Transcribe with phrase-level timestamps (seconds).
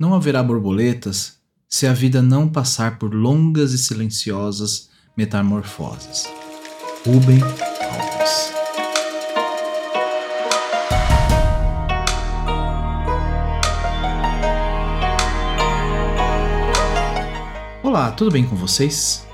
[0.00, 1.36] Não haverá borboletas
[1.68, 6.26] se a vida não passar por longas e silenciosas metamorfoses.
[7.04, 8.50] Rubem Alves
[17.82, 19.26] Olá, tudo bem com vocês?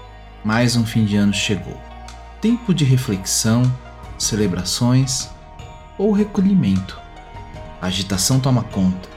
[0.45, 1.81] Mais um fim de ano chegou.
[2.41, 3.63] Tempo de reflexão,
[4.19, 5.31] celebrações
[5.97, 6.99] ou recolhimento.
[7.81, 9.16] A agitação toma conta,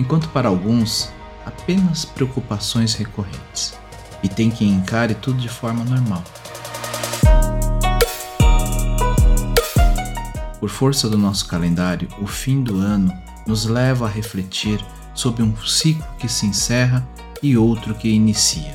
[0.00, 1.12] enquanto para alguns
[1.44, 3.78] apenas preocupações recorrentes.
[4.22, 6.24] E tem quem encare tudo de forma normal.
[10.58, 13.12] Por força do nosso calendário, o fim do ano
[13.46, 14.84] nos leva a refletir
[15.14, 17.06] sobre um ciclo que se encerra
[17.42, 18.74] e outro que inicia.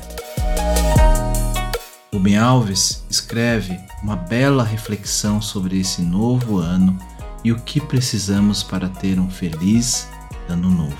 [2.12, 6.96] Rubem Alves escreve uma bela reflexão sobre esse novo ano
[7.44, 10.08] e o que precisamos para ter um feliz
[10.48, 10.96] ano novo.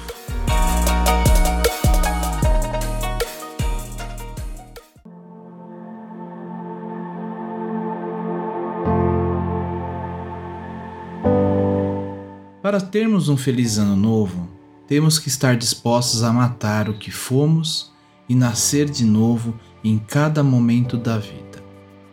[12.62, 14.48] Para termos um feliz ano novo,
[14.88, 17.92] temos que estar dispostos a matar o que fomos
[18.28, 21.62] e nascer de novo em cada momento da vida.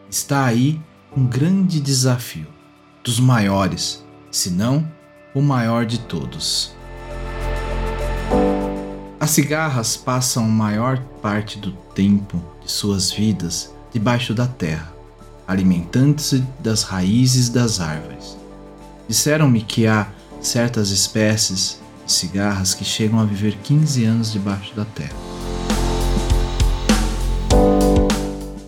[0.09, 0.80] Está aí
[1.17, 2.47] um grande desafio,
[3.03, 4.88] dos maiores, se não
[5.33, 6.75] o maior de todos.
[9.23, 14.93] As cigarras passam maior parte do tempo de suas vidas debaixo da terra,
[15.47, 18.38] alimentando-se das raízes das árvores.
[19.07, 20.09] Disseram-me que há
[20.41, 25.15] certas espécies de cigarras que chegam a viver 15 anos debaixo da terra.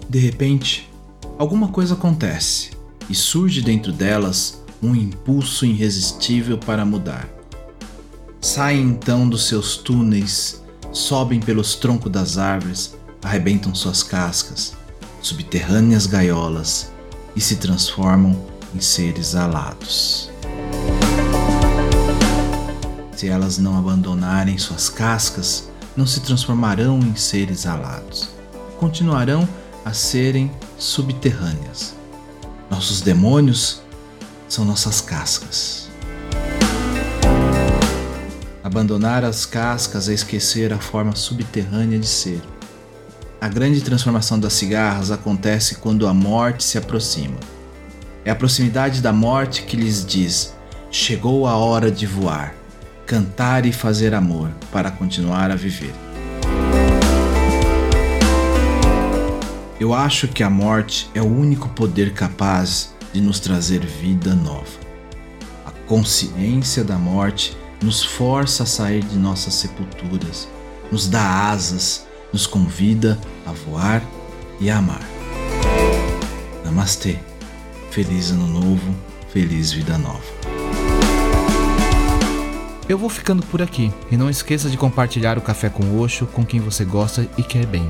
[0.07, 0.89] De repente,
[1.37, 2.69] alguma coisa acontece
[3.09, 7.27] e surge dentro delas um impulso irresistível para mudar.
[8.45, 14.73] Saem então dos seus túneis, sobem pelos troncos das árvores, arrebentam suas cascas,
[15.19, 16.91] subterrâneas gaiolas
[17.35, 18.39] e se transformam
[18.75, 20.29] em seres alados.
[23.15, 25.67] Se elas não abandonarem suas cascas,
[25.97, 28.29] não se transformarão em seres alados.
[28.77, 29.49] Continuarão
[29.83, 31.95] a serem subterrâneas.
[32.69, 33.81] Nossos demônios
[34.47, 35.89] são nossas cascas.
[38.65, 42.41] Abandonar as cascas é esquecer a forma subterrânea de ser.
[43.39, 47.37] A grande transformação das cigarras acontece quando a morte se aproxima.
[48.25, 50.55] É a proximidade da morte que lhes diz:
[50.89, 52.55] chegou a hora de voar
[53.05, 55.93] cantar e fazer amor para continuar a viver.
[59.79, 64.79] Eu acho que a morte é o único poder capaz de nos trazer vida nova.
[65.63, 70.47] A consciência da morte nos força a sair de nossas sepulturas,
[70.91, 74.01] nos dá asas, nos convida a voar
[74.59, 75.01] e a amar.
[76.63, 77.17] Namastê.
[77.91, 78.93] Feliz ano novo,
[79.31, 80.23] feliz vida nova.
[82.87, 86.45] Eu vou ficando por aqui e não esqueça de compartilhar o Café com Oxo com
[86.45, 87.89] quem você gosta e quer bem.